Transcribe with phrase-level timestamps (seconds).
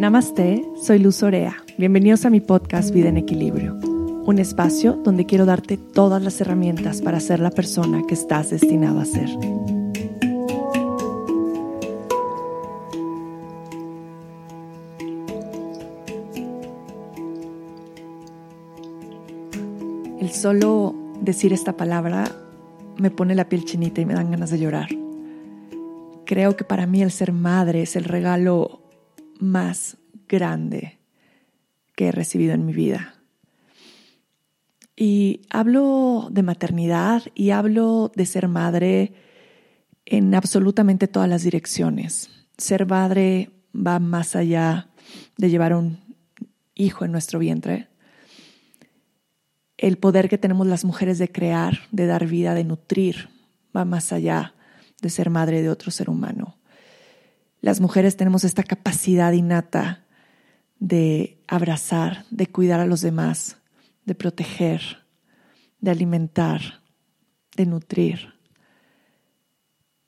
[0.00, 1.62] Namaste, soy Luz Orea.
[1.76, 7.02] Bienvenidos a mi podcast Vida en Equilibrio, un espacio donde quiero darte todas las herramientas
[7.02, 9.28] para ser la persona que estás destinado a ser.
[20.18, 22.24] El solo decir esta palabra
[22.96, 24.88] me pone la piel chinita y me dan ganas de llorar.
[26.24, 28.79] Creo que para mí el ser madre es el regalo
[29.40, 29.96] más
[30.28, 30.98] grande
[31.96, 33.14] que he recibido en mi vida.
[34.96, 39.14] Y hablo de maternidad y hablo de ser madre
[40.04, 42.30] en absolutamente todas las direcciones.
[42.58, 44.88] Ser madre va más allá
[45.36, 45.98] de llevar un
[46.74, 47.88] hijo en nuestro vientre.
[49.78, 53.30] El poder que tenemos las mujeres de crear, de dar vida, de nutrir,
[53.74, 54.54] va más allá
[55.00, 56.59] de ser madre de otro ser humano.
[57.60, 60.06] Las mujeres tenemos esta capacidad innata
[60.78, 63.58] de abrazar, de cuidar a los demás,
[64.06, 64.80] de proteger,
[65.80, 66.80] de alimentar,
[67.56, 68.34] de nutrir.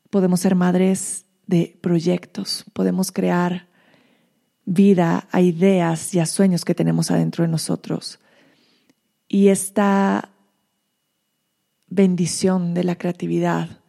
[0.08, 3.68] Podemos ser madres de proyectos, podemos crear
[4.64, 8.18] vida a ideas y a sueños que tenemos adentro de nosotros.
[9.28, 10.30] Y esta
[11.86, 13.80] bendición de la creatividad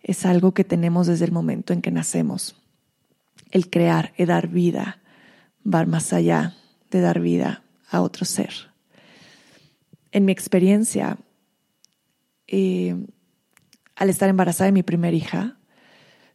[0.00, 2.56] es algo que tenemos desde el momento en que nacemos
[3.50, 5.00] el crear, el dar vida,
[5.62, 6.54] va más allá
[6.90, 8.52] de dar vida a otro ser.
[10.10, 11.18] En mi experiencia,
[12.46, 12.96] eh,
[13.96, 15.58] al estar embarazada de mi primera hija,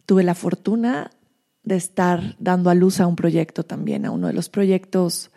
[0.06, 1.12] tuve la fortuna
[1.64, 5.32] de estar dando a luz a un proyecto también, a uno de los proyectos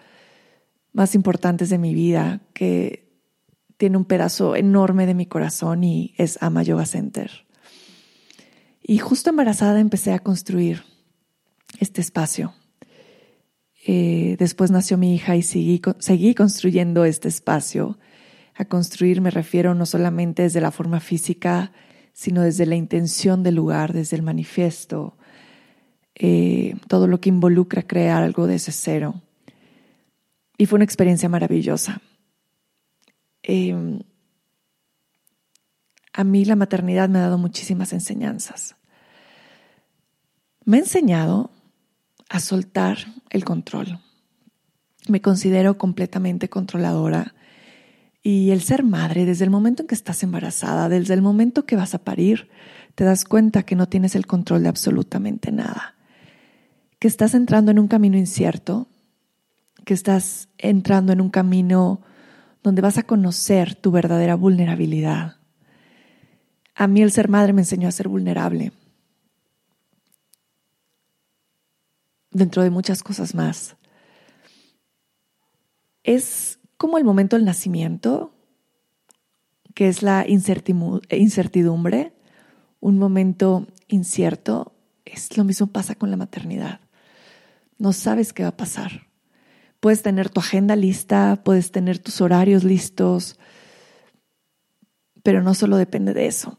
[0.93, 3.07] más importantes de mi vida, que
[3.77, 7.47] tiene un pedazo enorme de mi corazón y es Ama Yoga Center.
[8.83, 10.85] Y justo embarazada empecé a construir
[11.81, 12.55] este espacio.
[13.87, 17.99] Eh, después nació mi hija y seguí, seguí construyendo este espacio.
[18.55, 21.73] A construir me refiero no solamente desde la forma física,
[22.13, 25.17] sino desde la intención del lugar, desde el manifiesto,
[26.15, 29.23] eh, todo lo que involucra crear algo desde cero.
[30.59, 32.01] Y fue una experiencia maravillosa.
[33.43, 34.01] Em,
[36.13, 38.75] a mí la maternidad me ha dado muchísimas enseñanzas.
[40.65, 41.51] Me ha enseñado
[42.29, 42.99] a soltar
[43.31, 44.01] el control.
[45.09, 47.35] Me considero completamente controladora
[48.23, 51.77] y el ser madre, desde el momento en que estás embarazada, desde el momento que
[51.77, 52.49] vas a parir,
[52.97, 55.95] te das cuenta que no tienes el control de absolutamente nada,
[56.99, 58.89] que estás entrando en un camino incierto,
[59.85, 62.01] que estás entrando en un camino
[62.65, 65.37] donde vas a conocer tu verdadera vulnerabilidad.
[66.75, 68.73] A mí el ser madre me enseñó a ser vulnerable
[72.37, 73.77] dentro de muchas cosas más.
[76.05, 78.33] Es como el momento del nacimiento,
[79.75, 82.13] que es la incertidumbre,
[82.81, 86.81] un momento incierto, es lo mismo pasa con la maternidad.
[87.79, 89.09] No sabes qué va a pasar.
[89.81, 93.39] Puedes tener tu agenda lista, puedes tener tus horarios listos,
[95.23, 96.59] pero no solo depende de eso.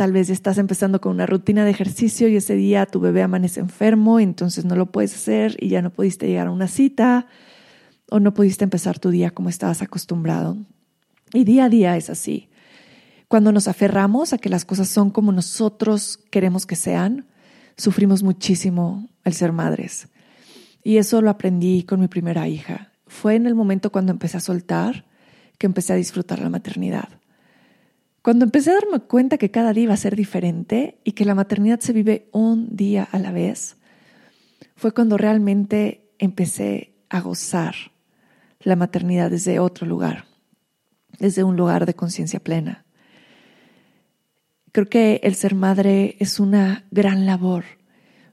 [0.00, 3.60] Tal vez estás empezando con una rutina de ejercicio y ese día tu bebé amanece
[3.60, 7.26] enfermo, entonces no lo puedes hacer y ya no pudiste llegar a una cita
[8.08, 10.56] o no pudiste empezar tu día como estabas acostumbrado.
[11.34, 12.48] Y día a día es así.
[13.28, 17.26] Cuando nos aferramos a que las cosas son como nosotros queremos que sean,
[17.76, 20.08] sufrimos muchísimo el ser madres.
[20.82, 22.90] Y eso lo aprendí con mi primera hija.
[23.06, 25.04] Fue en el momento cuando empecé a soltar
[25.58, 27.19] que empecé a disfrutar la maternidad.
[28.22, 31.34] Cuando empecé a darme cuenta que cada día iba a ser diferente y que la
[31.34, 33.78] maternidad se vive un día a la vez,
[34.76, 37.74] fue cuando realmente empecé a gozar
[38.60, 40.26] la maternidad desde otro lugar,
[41.18, 42.84] desde un lugar de conciencia plena.
[44.72, 47.64] Creo que el ser madre es una gran labor,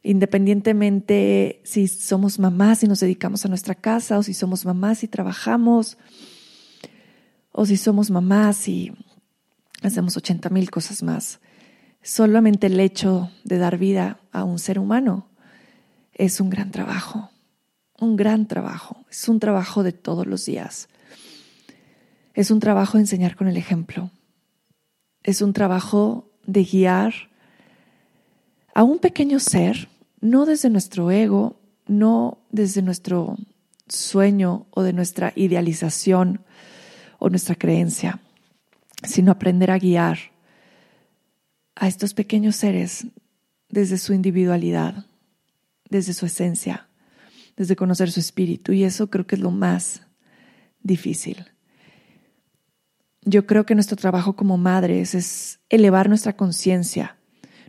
[0.03, 5.07] independientemente si somos mamás y nos dedicamos a nuestra casa, o si somos mamás y
[5.07, 5.97] trabajamos,
[7.53, 8.91] o si somos mamás y
[9.83, 11.39] hacemos 80 mil cosas más.
[12.01, 15.27] Solamente el hecho de dar vida a un ser humano
[16.13, 17.29] es un gran trabajo,
[17.99, 20.87] un gran trabajo, es un trabajo de todos los días.
[22.33, 24.11] Es un trabajo de enseñar con el ejemplo.
[25.23, 27.13] Es un trabajo de guiar
[28.73, 29.89] a un pequeño ser,
[30.21, 33.35] no desde nuestro ego, no desde nuestro
[33.87, 36.41] sueño o de nuestra idealización
[37.19, 38.19] o nuestra creencia,
[39.03, 40.17] sino aprender a guiar
[41.75, 43.07] a estos pequeños seres
[43.69, 45.05] desde su individualidad,
[45.89, 46.89] desde su esencia,
[47.55, 48.71] desde conocer su espíritu.
[48.73, 50.01] Y eso creo que es lo más
[50.81, 51.45] difícil.
[53.23, 57.17] Yo creo que nuestro trabajo como madres es elevar nuestra conciencia,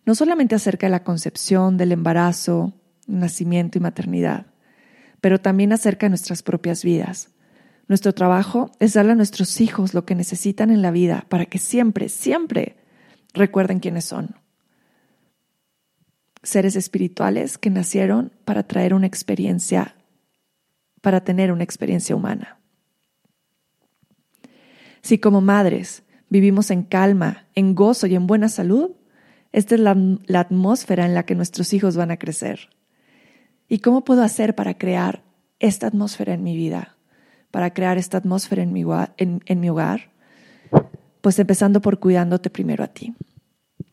[0.04, 2.72] no solamente acerca de la concepción, del embarazo,
[3.06, 4.46] nacimiento y maternidad,
[5.20, 7.30] pero también acerca de nuestras propias vidas.
[7.88, 11.58] Nuestro trabajo es darle a nuestros hijos lo que necesitan en la vida para que
[11.58, 12.76] siempre, siempre
[13.32, 14.36] recuerden quiénes son.
[16.42, 19.96] Seres espirituales que nacieron para traer una experiencia,
[21.00, 22.60] para tener una experiencia humana.
[25.00, 28.90] Si como madres vivimos en calma, en gozo y en buena salud,
[29.50, 29.96] esta es la,
[30.26, 32.68] la atmósfera en la que nuestros hijos van a crecer.
[33.66, 35.24] ¿Y cómo puedo hacer para crear
[35.58, 36.97] esta atmósfera en mi vida?
[37.50, 38.84] Para crear esta atmósfera en mi,
[39.68, 40.10] hogar?
[41.20, 43.14] Pues empezando por cuidándote primero a ti.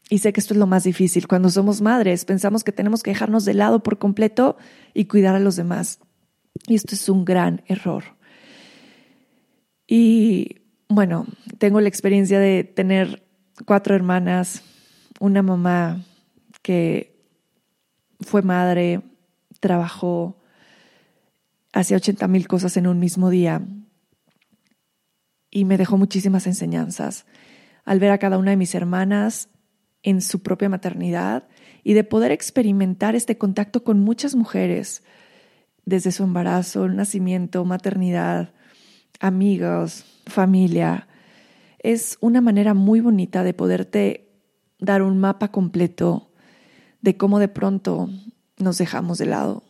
[0.10, 1.28] Y sé que esto es lo más difícil.
[1.28, 4.58] Cuando somos madres pensamos que tenemos que dejarnos de lado por completo
[4.94, 6.00] y cuidar a los demás.
[6.68, 8.04] Y esto es un gran error.
[9.88, 11.26] Y bueno,
[11.58, 13.24] tengo la experiencia de tener
[13.66, 14.64] cuatro hermanas,
[15.20, 16.04] una mamá
[16.62, 17.16] que
[18.20, 19.02] fue madre,
[19.60, 20.38] trabajó,
[21.76, 23.62] hacía 80 mil cosas en un mismo día
[25.52, 27.26] y me dejó muchísimas enseñanzas
[27.84, 29.50] al ver a cada una de mis hermanas
[30.02, 31.50] en su propia maternidad
[31.84, 35.04] y de poder experimentar este contacto con muchas mujeres
[35.84, 38.54] desde su embarazo, nacimiento, maternidad,
[39.20, 41.10] amigos, familia.
[41.80, 44.32] Es una manera muy bonita de poderte
[44.80, 46.32] dar un mapa completo
[47.02, 48.10] de cómo de pronto
[48.58, 49.64] nos dejamos de lado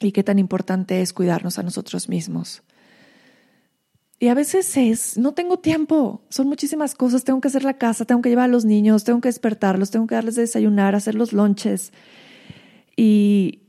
[0.00, 2.62] y qué tan importante es cuidarnos a nosotros mismos.
[4.18, 8.04] Y a veces es, no tengo tiempo, son muchísimas cosas, tengo que hacer la casa,
[8.04, 11.14] tengo que llevar a los niños, tengo que despertarlos, tengo que darles de desayunar, hacer
[11.14, 11.92] los lunches.
[12.96, 13.60] Y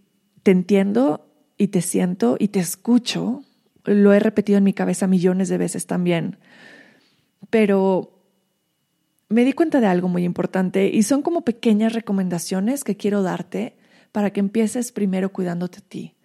[0.44, 1.26] te entiendo
[1.58, 3.44] y te siento y te escucho,
[3.86, 6.38] lo he repetido en mi cabeza millones de veces también,
[7.50, 8.20] pero
[9.30, 13.78] me di cuenta de algo muy importante y son como pequeñas recomendaciones que quiero darte
[14.12, 16.16] para que empieces primero cuidándote a ti.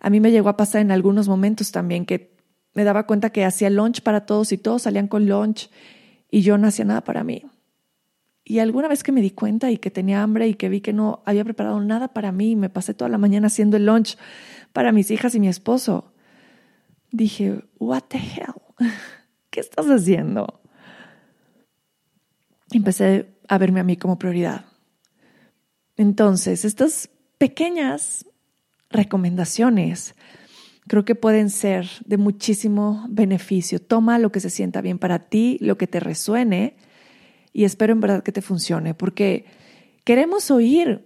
[0.00, 2.36] A mí me llegó a pasar en algunos momentos también que
[2.74, 5.70] me daba cuenta que hacía lunch para todos y todos salían con lunch
[6.30, 7.44] y yo no hacía nada para mí.
[8.44, 10.92] Y alguna vez que me di cuenta y que tenía hambre y que vi que
[10.92, 14.16] no había preparado nada para mí, me pasé toda la mañana haciendo el lunch
[14.72, 16.14] para mis hijas y mi esposo.
[17.10, 18.54] Dije, what the hell?
[19.50, 20.60] ¿Qué estás haciendo?
[22.70, 24.66] Empecé a verme a mí como prioridad.
[25.96, 28.24] Entonces, estas pequeñas
[28.90, 30.14] recomendaciones
[30.88, 33.80] creo que pueden ser de muchísimo beneficio.
[33.80, 36.76] Toma lo que se sienta bien para ti, lo que te resuene
[37.52, 39.44] y espero en verdad que te funcione porque
[40.04, 41.04] queremos oír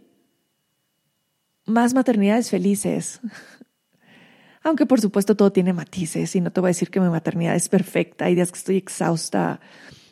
[1.67, 3.21] más maternidades felices.
[4.63, 7.57] Aunque por supuesto todo tiene matices y no te voy a decir que mi maternidad
[7.57, 8.27] es perfecta.
[8.27, 9.61] Hay días que estoy exhausta,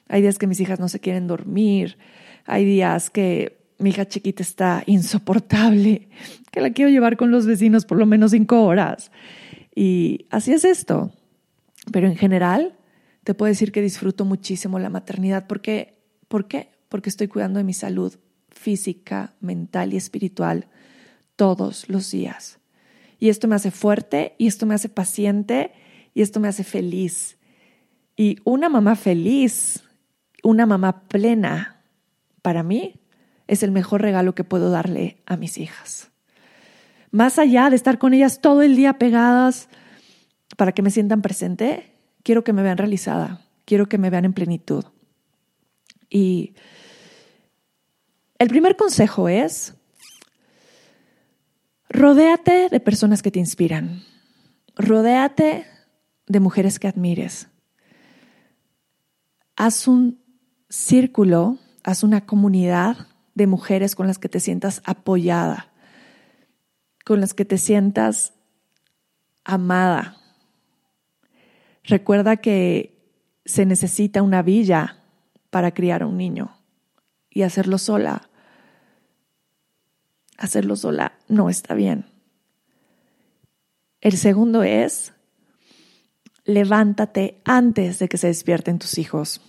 [0.09, 1.99] hay días que mis hijas no se quieren dormir,
[2.47, 6.09] hay días que mi hija chiquita está insoportable,
[6.53, 9.11] que la quiero llevar con los vecinos por lo menos cinco horas.
[9.75, 11.13] Y así es esto.
[11.91, 12.77] Pero en general,
[13.25, 15.47] te puedo decir que disfruto muchísimo la maternidad.
[15.47, 16.71] porque ¿Por qué?
[16.89, 18.15] Porque estoy cuidando de mi salud
[18.51, 20.69] física, mental y espiritual
[21.37, 22.59] todos los días.
[23.19, 25.73] Y esto me hace fuerte, y esto me hace paciente,
[26.15, 27.39] y esto me hace feliz.
[28.17, 29.83] Y una mamá feliz,
[30.43, 31.83] una mamá plena,
[32.43, 33.01] para mí
[33.51, 36.13] es el mejor regalo que puedo darle a mis hijas.
[37.11, 39.69] Más allá de estar con ellas todo el día pegadas
[40.57, 41.93] para que me sientan presente,
[42.23, 44.85] quiero que me vean realizada, quiero que me vean en plenitud.
[46.09, 46.55] Y
[48.39, 49.75] el primer consejo es,
[51.89, 54.05] rodéate de personas que te inspiran,
[54.77, 55.67] rodéate
[56.29, 57.49] de mujeres que admires.
[59.57, 60.21] Haz un
[60.69, 65.73] círculo, haz una comunidad de mujeres con las que te sientas apoyada,
[67.05, 68.35] con las que te sientas
[69.45, 70.17] amada.
[71.85, 72.99] Recuerda que
[73.45, 74.99] se necesita una villa
[75.51, 76.57] para criar a un niño
[77.31, 78.29] y hacerlo sola.
[80.37, 82.07] Hacerlo sola no está bien.
[84.01, 85.13] El segundo es,
[86.45, 89.41] levántate antes de que se despierten tus hijos.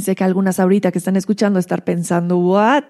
[0.00, 2.84] Sé que algunas ahorita que están escuchando estar pensando, ¿what?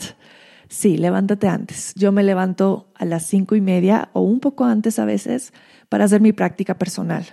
[0.68, 1.92] Sí, levántate antes.
[1.96, 5.52] Yo me levanto a las cinco y media o un poco antes a veces
[5.88, 7.26] para hacer mi práctica personal.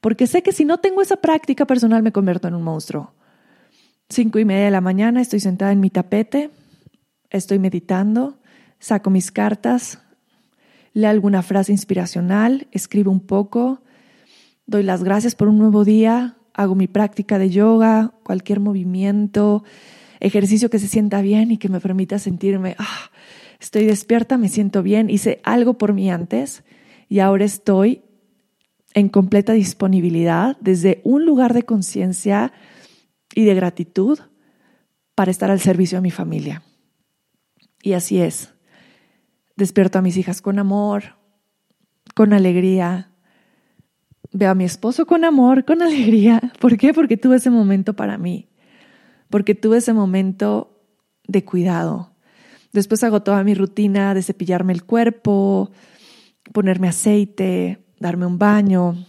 [0.00, 3.14] Porque sé que si no tengo esa práctica personal me convierto en un monstruo.
[4.10, 6.50] Cinco y media de la mañana estoy sentada en mi tapete,
[7.30, 8.38] estoy meditando,
[8.78, 10.00] saco mis cartas,
[10.92, 13.80] leo alguna frase inspiracional, escribo un poco,
[14.66, 19.64] doy las gracias por un nuevo día, hago mi práctica de yoga, cualquier movimiento,
[20.20, 23.10] ejercicio que se sienta bien y que me permita sentirme, ah,
[23.60, 26.64] estoy despierta, me siento bien, hice algo por mí antes
[27.08, 28.02] y ahora estoy
[28.94, 32.52] en completa disponibilidad desde un lugar de conciencia
[33.34, 34.20] y de gratitud
[35.14, 36.62] para estar al servicio de mi familia.
[37.82, 38.54] Y así es.
[39.56, 41.16] Despierto a mis hijas con amor,
[42.14, 43.13] con alegría.
[44.36, 46.52] Veo a mi esposo con amor, con alegría.
[46.60, 46.92] ¿Por qué?
[46.92, 48.48] Porque tuve ese momento para mí.
[49.30, 50.82] Porque tuve ese momento
[51.26, 52.10] de cuidado.
[52.72, 55.70] Después hago toda mi rutina de cepillarme el cuerpo,
[56.52, 59.06] ponerme aceite, darme un baño.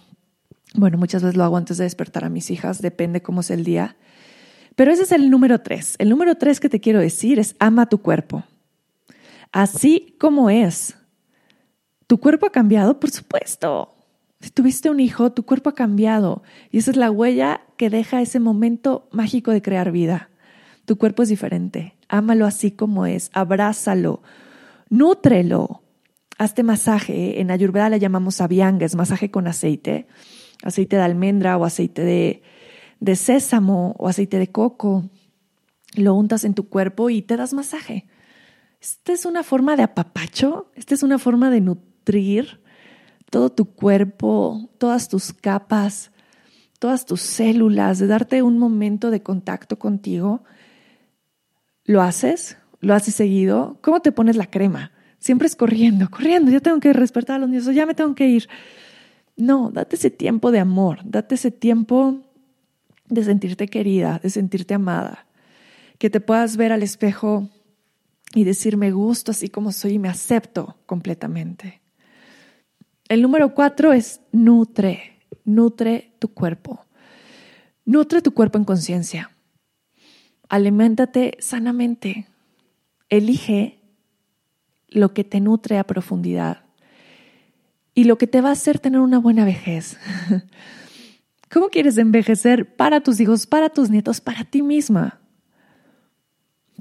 [0.75, 3.63] Bueno, muchas veces lo hago antes de despertar a mis hijas, depende cómo es el
[3.63, 3.98] día.
[4.75, 5.96] Pero ese es el número tres.
[5.98, 8.44] El número tres que te quiero decir es ama tu cuerpo.
[9.51, 10.96] Así como es.
[12.05, 13.00] ¿Tu cuerpo ha cambiado?
[13.00, 13.95] Por supuesto.
[14.42, 16.44] Si tuviste un hijo, tu cuerpo ha cambiado.
[16.72, 20.30] Y esa es la huella que deja ese momento mágico de crear vida.
[20.86, 21.96] Tu cuerpo es diferente.
[22.10, 23.32] Ámalo así como es.
[23.34, 24.22] Abrázalo.
[24.89, 25.82] Nútrelo.
[26.38, 27.39] Hazte masaje.
[27.39, 30.08] En Ayurveda le llamamos avianga, es masaje con aceite.
[30.63, 32.44] Aceite de almendra o aceite de,
[33.00, 35.10] de sésamo o aceite de coco.
[35.96, 38.06] Lo untas en tu cuerpo y te das masaje.
[38.82, 42.62] Esta es una forma de apapacho, esta es una forma de nutrir
[43.29, 46.12] todo tu cuerpo, todas tus capas,
[46.79, 50.44] todas tus células, de darte un momento de contacto contigo.
[51.84, 52.58] ¿Lo haces?
[52.79, 53.77] ¿Lo haces seguido?
[53.82, 54.91] ¿Cómo te pones la crema?
[55.20, 58.27] Siempre es corriendo, corriendo, yo tengo que respetar a los niños, ya me tengo que
[58.27, 58.48] ir.
[59.38, 62.22] No, date ese tiempo de amor, date ese tiempo
[63.10, 65.25] de sentirte querida, de sentirte amada,
[65.98, 67.50] que te puedas ver al espejo
[68.34, 71.82] y decir me gusto así como soy y me acepto completamente.
[73.08, 76.86] El número cuatro es nutre, nutre tu cuerpo.
[77.86, 79.32] Nutre tu cuerpo en conciencia.
[80.50, 82.28] Aliméntate sanamente.
[83.10, 83.80] Elige
[84.90, 86.64] lo que te nutre a profundidad
[87.94, 89.98] y lo que te va a hacer tener una buena vejez.
[91.52, 95.22] ¿Cómo quieres envejecer para tus hijos, para tus nietos, para ti misma?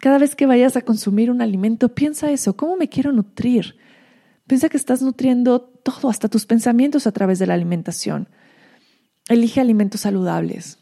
[0.01, 3.77] Cada vez que vayas a consumir un alimento, piensa eso, ¿cómo me quiero nutrir?
[4.47, 8.29] Piensa que estás nutriendo todo, hasta tus pensamientos a través de la alimentación.
[9.29, 10.79] Elige alimentos saludables.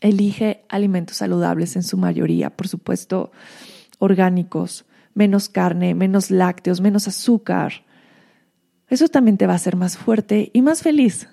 [0.00, 3.32] Elige alimentos saludables en su mayoría, por supuesto,
[3.98, 7.84] orgánicos, menos carne, menos lácteos, menos azúcar.
[8.88, 11.28] Eso también te va a hacer más fuerte y más feliz.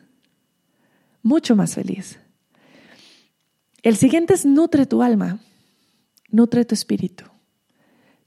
[1.23, 2.19] Mucho más feliz.
[3.83, 5.39] El siguiente es nutre tu alma
[6.29, 7.25] nutre tu espíritu.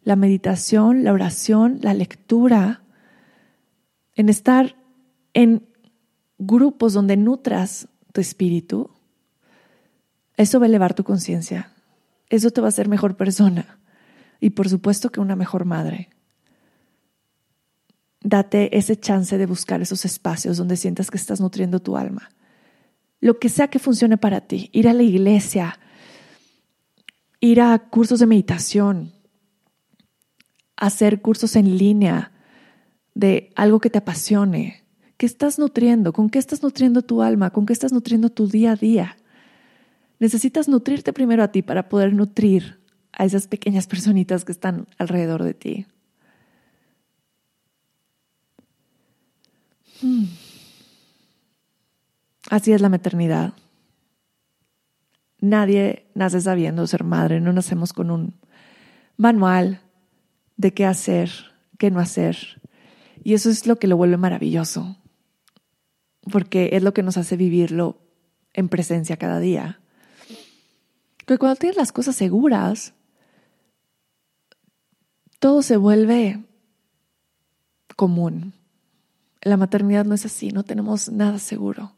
[0.02, 2.82] La meditación, la oración, la lectura,
[4.20, 4.76] en estar
[5.32, 5.66] en
[6.38, 8.90] grupos donde nutras tu espíritu,
[10.36, 11.72] eso va a elevar tu conciencia.
[12.28, 13.78] Eso te va a hacer mejor persona.
[14.38, 16.10] Y por supuesto que una mejor madre.
[18.22, 22.30] Date ese chance de buscar esos espacios donde sientas que estás nutriendo tu alma.
[23.20, 24.68] Lo que sea que funcione para ti.
[24.72, 25.78] Ir a la iglesia,
[27.40, 29.12] ir a cursos de meditación,
[30.76, 32.32] hacer cursos en línea
[33.14, 34.84] de algo que te apasione.
[35.16, 36.12] ¿Qué estás nutriendo?
[36.12, 37.50] ¿Con qué estás nutriendo tu alma?
[37.50, 39.16] ¿Con qué estás nutriendo tu día a día?
[40.18, 42.80] Necesitas nutrirte primero a ti para poder nutrir
[43.12, 45.86] a esas pequeñas personitas que están alrededor de ti.
[50.02, 50.24] Hmm.
[52.48, 53.52] Así es la maternidad.
[55.40, 58.34] Nadie nace sabiendo ser madre, no nacemos con un
[59.16, 59.80] manual
[60.56, 61.30] de qué hacer,
[61.78, 62.59] qué no hacer.
[63.22, 64.96] Y eso es lo que lo vuelve maravilloso,
[66.30, 67.98] porque es lo que nos hace vivirlo
[68.52, 69.80] en presencia cada día.
[71.26, 72.94] Que cuando tienes las cosas seguras,
[75.38, 76.44] todo se vuelve
[77.96, 78.54] común.
[79.42, 81.96] La maternidad no es así, no tenemos nada seguro.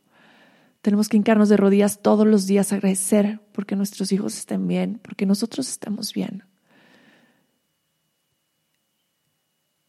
[0.80, 5.26] Tenemos que hincarnos de rodillas todos los días, agradecer porque nuestros hijos estén bien, porque
[5.26, 6.44] nosotros estemos bien.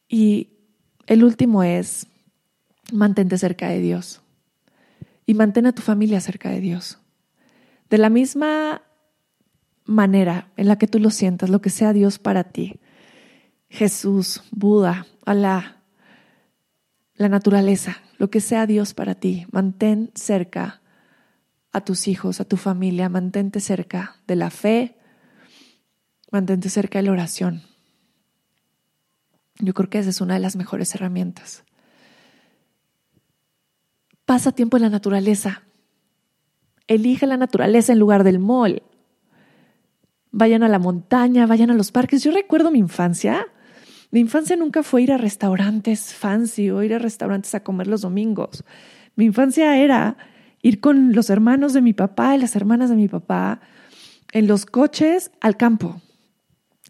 [0.08, 0.53] Y
[1.08, 2.08] el último es,
[2.92, 4.22] mantente cerca de Dios
[5.26, 7.00] y mantén a tu familia cerca de Dios.
[7.90, 8.82] De la misma
[9.86, 12.80] manera en la que tú lo sientas, lo que sea Dios para ti,
[13.70, 15.82] Jesús, Buda, Alá,
[17.16, 20.82] la naturaleza, lo que sea Dios para ti, mantén cerca
[21.72, 24.96] a tus hijos, a tu familia, mantente cerca de la fe,
[26.32, 27.64] mantente cerca de la oración.
[29.60, 31.64] Yo creo que esa es una de las mejores herramientas.
[34.26, 35.64] Pasa tiempo en la naturaleza.
[36.88, 38.84] Elige la naturaleza en lugar del mall.
[40.32, 42.24] Vayan a la montaña, vayan a los parques.
[42.24, 43.46] Yo recuerdo mi infancia.
[44.12, 48.02] Mi infancia nunca fue ir a restaurantes fancy o ir a restaurantes a comer los
[48.02, 48.64] domingos.
[49.16, 50.18] Mi infancia era
[50.62, 53.60] ir con los hermanos de mi papá y las hermanas de mi papá
[54.32, 56.02] en los coches al campo.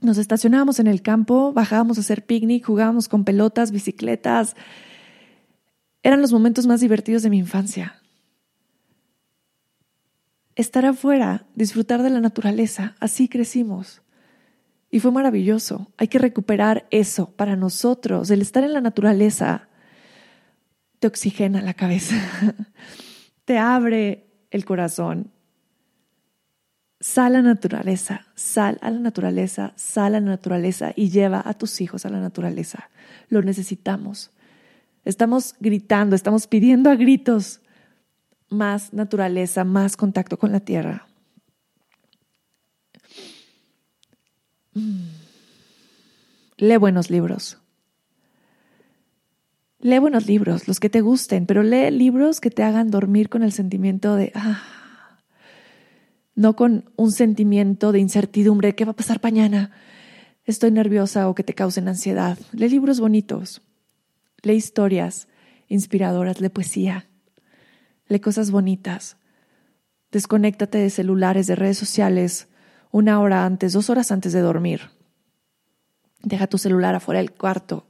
[0.04, 4.56] Nos estacionábamos en el campo, bajábamos a hacer picnic, jugábamos con pelotas, bicicletas.
[6.04, 7.96] Eran los momentos más divertidos de mi infancia.
[10.56, 14.02] Estar afuera, disfrutar de la naturaleza, así crecimos.
[14.92, 15.92] Y fue maravilloso.
[15.98, 18.30] Hay que recuperar eso para nosotros.
[18.30, 19.70] El estar en la naturaleza
[21.00, 22.16] te oxigena la cabeza,
[23.46, 25.33] te abre el corazón,
[27.04, 31.54] Sal a la naturaleza, sal a la naturaleza, sal a la naturaleza y lleva a
[31.54, 32.90] tus hijos a la naturaleza.
[33.28, 34.32] Lo necesitamos.
[35.04, 37.60] Estamos gritando, estamos pidiendo a gritos
[38.48, 41.06] más naturaleza, más contacto con la tierra.
[44.74, 45.10] Mm.
[46.56, 47.58] Lee buenos libros.
[49.80, 53.44] Lee buenos libros, los que te gusten, pero lee libros que te hagan dormir con
[53.44, 54.64] el sentimiento de, ah,
[56.36, 59.72] no con un sentimiento de incertidumbre qué va a pasar mañana,
[60.46, 62.38] estoy nerviosa o que te causen ansiedad.
[62.52, 63.62] Lee libros bonitos,
[64.42, 65.28] lee historias
[65.68, 67.08] inspiradoras, lee poesía,
[68.08, 69.18] lee cosas bonitas.
[70.12, 72.48] Desconéctate de celulares, de redes sociales,
[72.92, 74.92] una hora antes, dos horas antes de dormir.
[76.22, 77.88] Deja tu celular afuera del cuarto.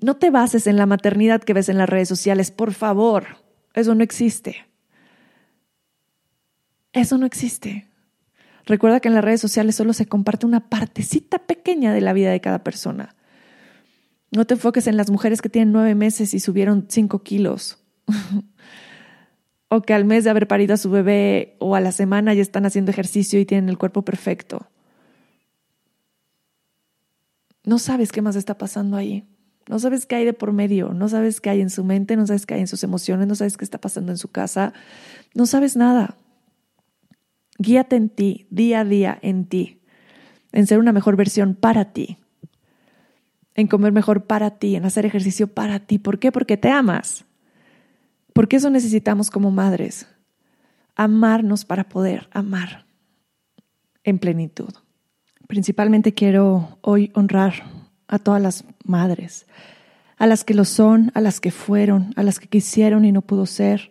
[0.00, 3.38] No te bases en la maternidad que ves en las redes sociales, por favor.
[3.74, 4.67] Eso no existe.
[6.98, 7.86] Eso no existe.
[8.66, 12.32] Recuerda que en las redes sociales solo se comparte una partecita pequeña de la vida
[12.32, 13.14] de cada persona.
[14.32, 17.78] No te enfoques en las mujeres que tienen nueve meses y subieron cinco kilos.
[19.68, 22.42] o que al mes de haber parido a su bebé o a la semana ya
[22.42, 24.68] están haciendo ejercicio y tienen el cuerpo perfecto.
[27.62, 29.24] No sabes qué más está pasando ahí.
[29.68, 30.94] No sabes qué hay de por medio.
[30.94, 32.16] No sabes qué hay en su mente.
[32.16, 33.28] No sabes qué hay en sus emociones.
[33.28, 34.72] No sabes qué está pasando en su casa.
[35.32, 36.16] No sabes nada.
[37.58, 39.80] Guíate en ti, día a día en ti,
[40.52, 42.18] en ser una mejor versión para ti,
[43.54, 45.98] en comer mejor para ti, en hacer ejercicio para ti.
[45.98, 46.30] ¿Por qué?
[46.30, 47.24] Porque te amas.
[48.32, 50.06] Porque eso necesitamos como madres.
[50.94, 52.86] Amarnos para poder amar
[54.04, 54.72] en plenitud.
[55.48, 57.64] Principalmente quiero hoy honrar
[58.06, 59.46] a todas las madres,
[60.16, 63.22] a las que lo son, a las que fueron, a las que quisieron y no
[63.22, 63.90] pudo ser,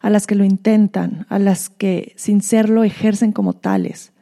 [0.00, 4.12] a las que lo intentan, a las que sin serlo ejercen como tales,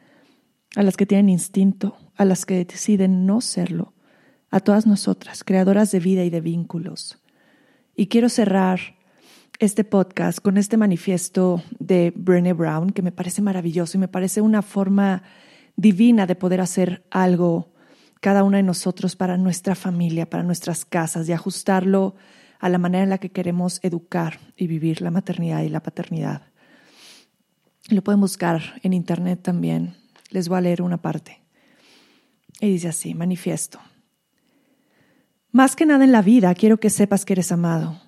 [0.75, 3.93] a las que tienen instinto, a las que deciden no serlo,
[4.49, 7.19] a todas nosotras, creadoras de vida y de vínculos.
[7.95, 8.79] Y quiero cerrar
[9.59, 14.41] este podcast con este manifiesto de Brené Brown, que me parece maravilloso y me parece
[14.41, 15.23] una forma
[15.75, 17.71] divina de poder hacer algo
[18.19, 22.15] cada una de nosotros para nuestra familia, para nuestras casas y ajustarlo
[22.59, 26.43] a la manera en la que queremos educar y vivir la maternidad y la paternidad.
[27.89, 29.95] Lo pueden buscar en internet también.
[30.29, 31.41] Les voy a leer una parte.
[32.59, 33.79] Y dice así, manifiesto.
[35.51, 38.01] Más que nada en la vida quiero que sepas que eres amado.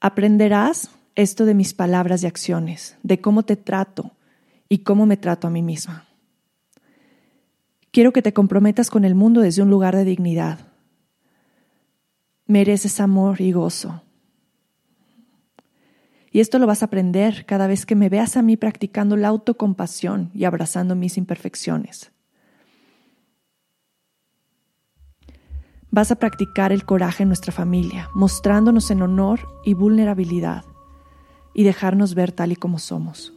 [0.00, 4.12] Aprenderás esto de mis palabras y acciones, de cómo te trato
[4.68, 6.06] y cómo me trato a mí misma.
[7.90, 10.69] Quiero que te comprometas con el mundo desde un lugar de dignidad,
[12.50, 14.02] mereces amor y gozo.
[16.32, 19.28] Y esto lo vas a aprender cada vez que me veas a mí practicando la
[19.28, 22.12] autocompasión y abrazando mis imperfecciones.
[25.92, 30.64] Vas a practicar el coraje en nuestra familia, mostrándonos en honor y vulnerabilidad
[31.54, 33.32] y dejarnos ver tal y como somos.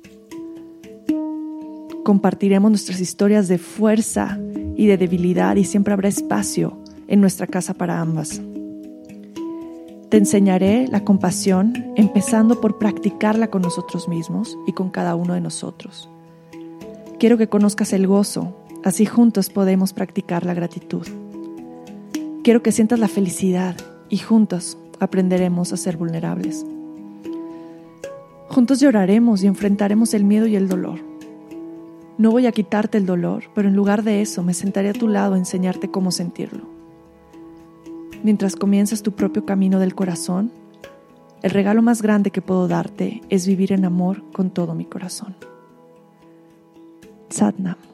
[2.03, 4.39] Compartiremos nuestras historias de fuerza
[4.75, 8.41] y de debilidad y siempre habrá espacio en nuestra casa para ambas.
[10.13, 15.41] Te enseñaré la compasión empezando por practicarla con nosotros mismos y con cada uno de
[15.41, 16.07] nosotros.
[17.17, 21.07] Quiero que conozcas el gozo, así juntos podemos practicar la gratitud.
[22.43, 23.75] Quiero que sientas la felicidad
[24.07, 26.63] y juntos aprenderemos a ser vulnerables.
[28.49, 30.99] Juntos lloraremos y enfrentaremos el miedo y el dolor.
[32.19, 35.07] No voy a quitarte el dolor, pero en lugar de eso me sentaré a tu
[35.07, 36.72] lado a enseñarte cómo sentirlo
[38.23, 40.51] mientras comienzas tu propio camino del corazón,
[41.43, 45.35] el regalo más grande que puedo darte es vivir en amor con todo mi corazón.
[47.29, 47.92] Satnam.